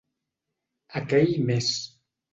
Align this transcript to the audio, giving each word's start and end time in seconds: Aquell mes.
Aquell 1.01 1.37
mes. 1.51 1.73